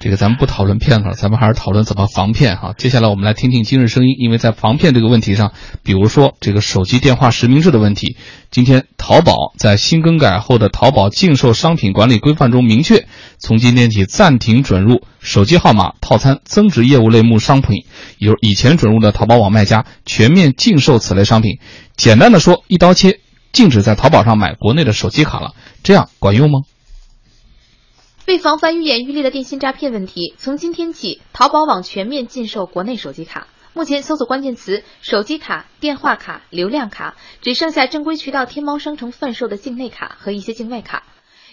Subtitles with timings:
[0.00, 2.74] 这个咱们不讨论骗子了，咱们还是讨论怎么防骗哈。
[2.76, 8.16] 接下来我们来听听今日声音，因为在防骗这个问题上，比如说这个手机电话实名制的问题，
[8.50, 13.06] 今天淘宝在新更改后的淘宝禁售商品管理规范中明确，
[13.38, 17.84] 从今天起暂停准入手机号码套餐增值业务类目商品，
[18.18, 21.58] 有以前准入的淘宝网卖家全面禁售此类商品。
[21.96, 23.20] 简单的说，一刀切，
[23.52, 26.60] 禁止在淘宝上买国内的手机卡了，这样管用吗？
[28.28, 33.48] 为防范愈演愈烈的电信诈骗问题，从今天起，淘宝网全面禁售国内手机卡。
[33.72, 41.04] 目前搜索关键词“手机卡”“电话卡”“流量卡”，只剩下正规渠道天猫商城贩售的境内卡和一些境外卡。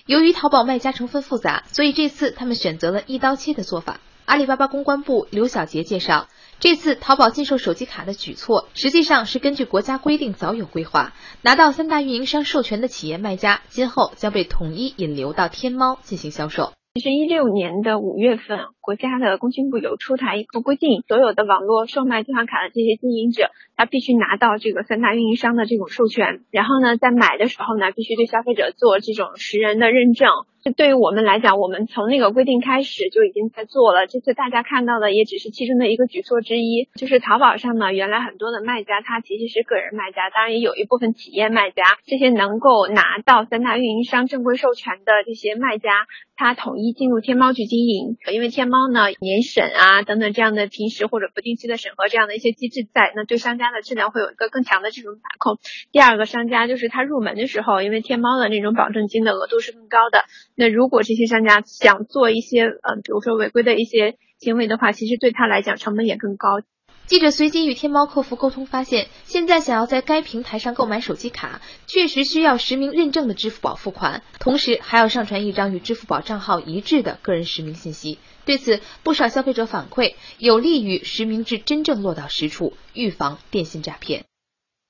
[0.06, 4.02] 由于淘宝卖家成分复杂，所以这次他们选择了一刀切的做法。
[4.26, 6.28] 阿里巴巴公关部刘小杰介绍。
[6.58, 16.72] 这次淘宝禁售手机卡的举措，实际上是根据国家规定早有规划，拿到三大运营商授权的企业卖家，今后将被统一引流到天猫进行销售。
[16.96, 30.30] 其实一六年的五月份，国家的工信部有出台一个规定，所有的网络售卖电话卡的这些经营者，他必须拿到这个三大运营商的这种授权，然后呢，在买的时候呢，必须对消费者做这种实人的认证。
[30.62, 34.08] 这对于我们来讲，我们从那个规定开始就已经在做了。
[34.08, 36.90] 这次大家看到的也只是其中的一个举措之一。
[36.96, 41.84] 就是淘宝上呢，原来很多的卖家他其实是个人卖家，当然也有一部分企业卖家。
[42.06, 48.18] 这些能够拿到三大运营商正规授权的这些卖家，他统一进入天猫去经营。
[48.34, 55.58] 因为天猫猫呢，年审啊等等这样的平时或者不定期的审核这样的一些机制在，那对商家的质量会有一个更强的这种把控。
[55.94, 60.26] 第二个商家就是他入门的时候，因为天猫的那种保证金的额度是更高的。
[60.56, 66.60] 那如果这些商家想做一些，嗯，比如说违规的一些行为的话，其实对他来讲成本也更高。
[67.08, 78.18] 记者随机与天猫客服沟通，发现现在想要在该平台上购买手机卡，确实需要实名认证的支付宝付款，同时还要上传一张与支付宝账号一致的个人实名信息。
[78.44, 84.26] 对此，不少消费者反馈，有利于实名制真正落到实处，预防电信诈骗。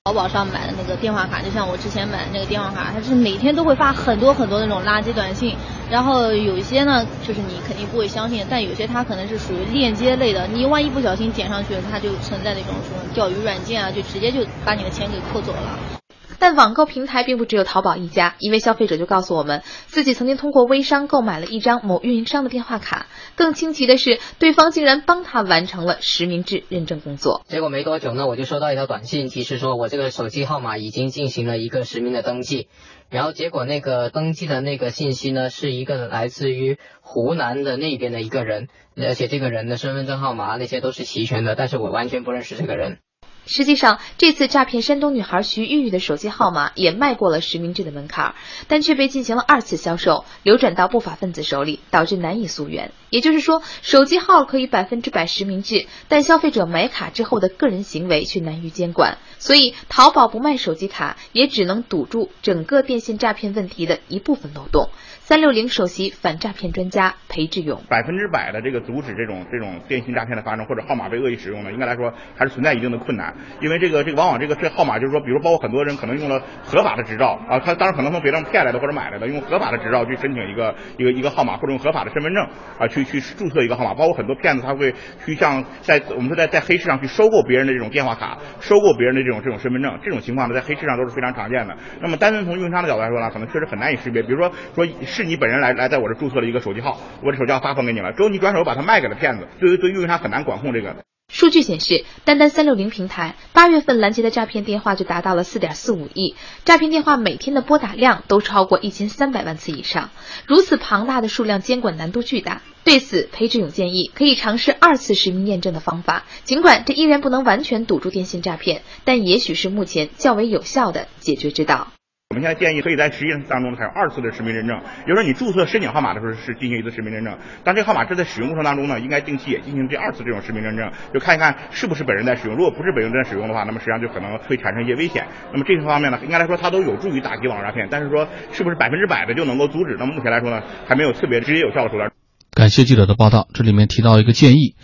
[0.06, 5.56] 淘宝上买的那个电话卡，就像我之前买的那个电话卡，它是每天都会发很多很多那种垃圾短信，
[5.90, 15.95] 然后有一些呢，就是你肯定不会相信，但有些它可能是属于链接类的，你万一不小心点上去，它就存在那种什么钓鱼软件啊，就直接就把你的钱给扣走了。
[16.38, 27.42] 但网购平台并不只有淘宝一家，一位消费者就告诉我们，自己曾经通过微商购买了一张某运营商的电话卡，更惊奇的是，对方竟然帮他完成了实名制认证工作。
[27.46, 32.68] 结果没多久呢，我就收到一条短信提示，说我这个手机号码已经进行了一个实名的登记，
[33.10, 42.98] 然后结果那个登记的那个信息呢，是一个来自于湖南的那边的一个人，而且这个人的身份证号码那些都是齐全的，但是我完全不认识这个人。
[43.46, 48.34] 实际上，这次诈骗山东女孩徐玉玉的手机号码 也迈过了实名制的门槛，
[48.66, 52.90] 但却被进行了二次销售，流转到不法分子手里，导致难以溯源。
[53.08, 59.18] 也就是说，手机号可以百分之百实名制，但消费者买卡之后的个人行为却难于监管。
[59.38, 64.90] 所以，淘宝不卖手机卡，也只能堵住整个电信诈骗问题的一部分漏洞。
[65.28, 73.34] 三六零首席反诈骗专家裴志勇：百分之百的这个阻止这种这种电信诈骗的发生，或者号码被恶意使用呢，应该来说还是存在一定的困难。
[73.60, 82.46] 因为这个这个往往这个这号码就是说，比如包括很多人可能用了合法的执照啊，他当然可能从别人骗来的或者买来的，用合法的执照去申请一个一个一个号码，或者用合法的身份证
[82.78, 83.94] 啊去去注册一个号码。
[83.94, 84.94] 包括很多骗子他会
[85.24, 91.76] 去向在我们说在在黑市上去收购别人的这种电话卡，收购别人的这种这种身份证，这种情况呢在黑市上都是非常常见的。
[92.00, 94.22] 那么单纯从运营商的角度来说呢，可能确实很难以识别。
[94.22, 100.94] 比如说说是你本人来来在我这注册了一个手机号，我这手机号发放给你了，之后你转手把它卖给了骗子，对于对运营商很难管控这个。
[101.32, 110.10] 数据显示，单单三六零平台八月份拦截的诈骗电话就达到了四点四五亿，诈骗电话每天的拨打量都超过一千三百万次以上。
[110.46, 112.60] 如此庞大的数量，监管难度巨大。
[112.84, 121.88] 对此，裴志勇建议可以尝试二次实名验证的方法，尽管这依然不能完全堵住电信诈骗，但也许是目前较为有效的解决之道。
[122.30, 124.76] 我们现在建议可以在实际当中采用二次的实名认证，
[125.06, 132.54] 也就是说你注册申请号码的时候是进行一次实名认证，但这号码正在使用过程当中呢，应该定期也进行这二次这种实名认证，就看一看是不是本人在使用。
[132.54, 135.24] 如果不是本人在使用的话，那么实际上就可能会产生一些危险。
[135.50, 139.96] 那么这些方面呢，应该来说它都有助于打击网络诈骗，但是说是不是百分之百的就能够阻止？
[139.98, 142.10] 那么目前来说呢，还没有特别直接有效的手段。
[142.56, 144.76] 感谢记者的报道，这里面提到一个建议，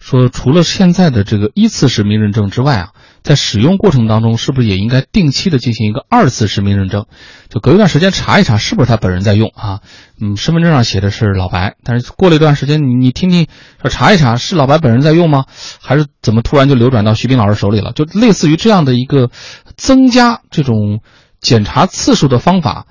[0.00, 2.88] 说除了现在的这个一次实名认证之外啊。
[3.22, 7.04] 在使用过程当中，是不是也应该定期的进行一个二次实名认证？
[7.50, 9.80] 就隔一段时间查一查，是不是他本人在用啊？
[10.18, 13.46] 嗯，身份证上写的是老白，但是过了一段时间，你听听，
[13.82, 15.44] 说查一查是老白本人在用吗？
[15.82, 17.92] 还是怎么突然就流转到徐斌老师手里了？
[17.92, 19.30] 就类似于这样的一个
[19.76, 21.00] 增加这种
[21.40, 22.86] 检查次数的方法，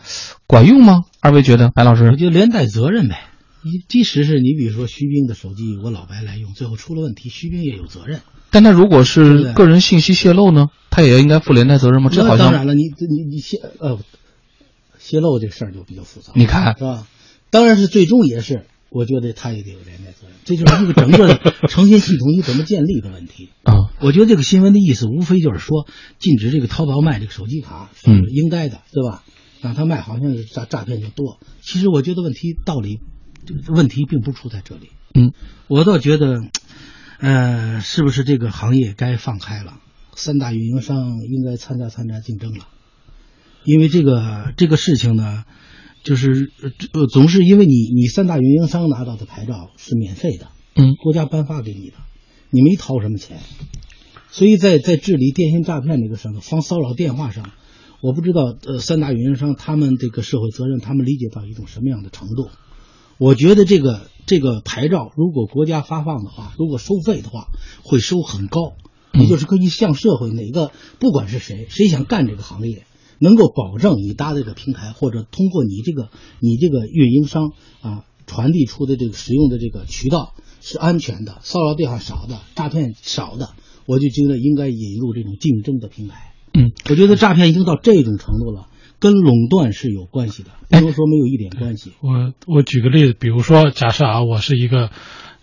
[0.45, 1.05] 管用吗？
[1.21, 2.15] 二位觉得，白老师？
[2.17, 3.25] 就连带责任呗。
[3.63, 8.21] 你即使是你比如说徐冰的手机，我老白来用，最后出了问题，徐冰也有责任。
[8.51, 12.09] 但他如果是个人信息泄露呢，他也应该负连带责任吗？
[12.11, 13.99] 这好像当然了，你你你泄呃
[14.97, 17.07] 泄露这事儿就比较复杂，你看是吧？
[17.49, 23.49] 当然是最终也是，我觉得他也得有连带责任，这就是一个整个的 诚信系统你怎么建立的问题。
[23.63, 25.85] 啊，我觉得这个新闻的意思无非就是说，
[26.17, 29.23] 禁止这个淘宝卖这个手机卡是嗯应该的，对吧？
[29.61, 31.39] 让他卖好像是诈诈骗就多。
[31.61, 33.03] 其实我觉得问题道理，这个
[33.67, 34.89] 问题并不出在这里。
[35.13, 35.33] 嗯，
[35.67, 36.41] 我倒觉得，
[37.19, 39.79] 呃，是不是这个行业该放开了？
[40.15, 42.67] 三大运营商应该参加参加竞争了，
[43.63, 45.45] 因为这个这个事情呢，
[46.03, 51.95] 就是呃呃总是因为你你三大运营商拿到的牌照是免费的，嗯国家颁发给你的，
[52.49, 53.39] 你没掏什么钱，
[54.29, 57.51] 所以在在治理电信诈骗这个上头，防骚扰电话上，
[58.01, 62.49] 我不知道呃三大运营商他们这个社会责任，他们理解到一种什么样的程度？
[63.19, 67.47] 我觉得这个这个牌照如果国家发放的话，如果收费的话，
[67.83, 68.75] 会收很高，
[69.13, 72.85] 也就是可以向社会哪个不管是谁，谁想干这个行业，
[73.19, 77.51] 能够保证你搭这个平台，或者通过你这个你这个运营商
[77.81, 83.49] 啊传递出的这个使用的这个渠道是安全的，骚扰电话少的，诈骗少的，
[83.85, 86.35] 我就觉得应该引入这种竞争的平台。
[86.53, 88.68] 嗯，我觉得诈骗已经到这种程度了，
[88.99, 91.93] 跟垄断是有关系的，不能说没有一点关系。
[92.03, 94.89] 我我举个例子，比如说，假设啊，我是一个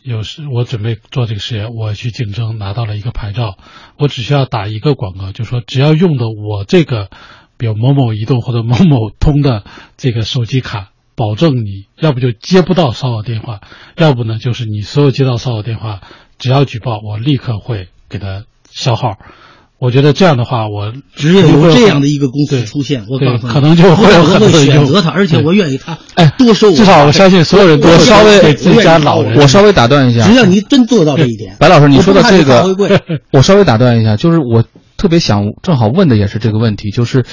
[0.02, 3.56] 有时我准备做这个实验，我去竞争拿到了一个牌照，
[3.98, 7.08] 我只需要打一个广告，就说只要用的我这个，
[7.56, 9.64] 比如某某移动或者某某通的
[9.96, 13.62] 这个手机卡，保证你要不就接不到骚扰电话，
[13.96, 16.02] 要不呢就是你所有接到骚扰电话，
[16.38, 19.16] 只要举报，我立刻会给他消号。
[19.78, 26.76] 我觉得这样的话，我只有有这样的一个公司出现，我对告诉你，可能就会有很多人选择他，而且我愿意他哎多收我。
[26.76, 32.64] 至少我相信所有人都会我稍微给自己家老人我稍微打断一下，只要你真做到这一点， 白老师，你说的这个，
[33.32, 34.64] 我稍微打断一下，就是我
[34.96, 37.26] 特别想正好问的也是这个问题，就是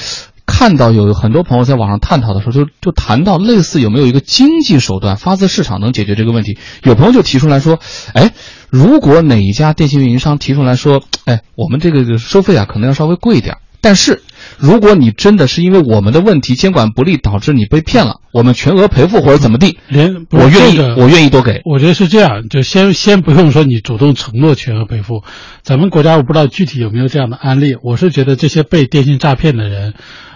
[0.46, 6.57] 看到有很多朋友在网上探讨的时候，就就谈到类似有没有一个经济手段发自市场能解决这个问题？
[6.84, 7.80] 有朋友就提出来说，
[8.13, 8.34] 哎，
[8.74, 14.24] 如果哪一家电信运营商提出来说，哎，我们这个收费啊可能要稍微贵一点，但是
[14.58, 21.62] 如果你真的是因为我们的问题监管不力导致你被骗了，我们全额赔付或者怎么地，连我愿意这个我愿意多给。
[21.66, 25.22] 我觉得是这样，就先先不用说你主动承诺全额赔付，
[25.62, 27.75] 咱们国家我不知道具体有没有这样的案例。
[27.84, 29.94] 我是觉得这些被电信诈骗的人，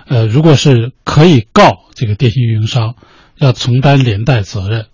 [0.07, 2.93] 呃，如果是可以告这个电信运营商，
[3.39, 4.85] 要承担连带责任，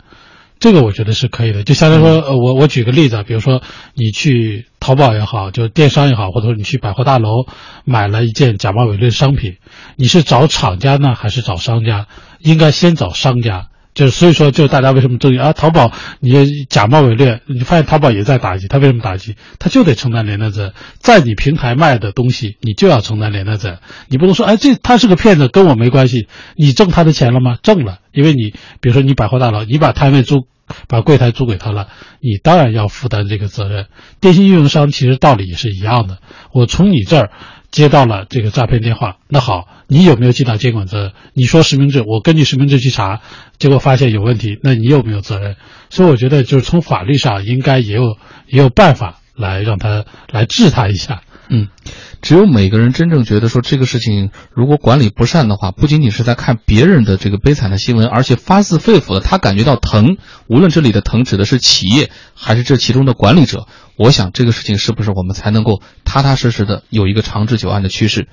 [0.63, 1.63] 这个我觉得是可以的。
[1.63, 3.61] 就相当于说，呃，我我举个例子啊，比如说
[3.95, 7.45] 你去淘宝也好，就电商也好，或者说你去百货大楼
[7.83, 9.57] 买了一件假冒伪劣商品，
[9.97, 12.07] 你是找厂家呢，还是找商家？
[12.39, 13.67] 应该先找商家。
[13.93, 15.51] 就是所以说，就大家为什么争议啊？
[15.51, 19.35] 淘宝你假冒伪劣，你发现淘宝也在打击，他为什么打击？
[19.59, 23.79] 他就得承担连带责任，在你平台卖的东西，你就要承担连带责任。
[24.07, 26.29] 你不能说，哎，这他是个骗子，跟我没关系。
[26.55, 27.57] 你挣他的钱了吗？
[27.61, 30.47] 挣了，因为你比如说你百货大楼，你把摊位租，
[30.87, 31.87] 把柜台租给他了，
[32.19, 33.87] 你当然要负担这个责任。
[34.19, 36.19] 电信运营商其实道理也是一样的，
[36.51, 37.31] 我从你这儿。
[37.73, 41.13] 接到了这个诈骗电话，那好，你有没有尽到监管责任？
[41.33, 43.21] 你说实名制，我根据实名制去查，
[43.57, 45.55] 结果发现有问题，那你有没有责任？
[45.89, 48.15] 所以我觉得就是从法律上应该也有
[48.45, 51.23] 也有办法来让他来治他一下。
[51.55, 51.67] 嗯，
[52.23, 60.17] 只有每个人真正觉得说这个事情如果管理不善的话，不仅仅是在看别人的这个悲惨的新闻，而且发自肺腑的他感觉到疼，
[60.47, 63.67] 无论这里的疼指的是企业还是这其中的管理者，
[63.99, 68.27] 我想这个事情是不是我们才能够踏踏实实的有一个长治久安的趋势？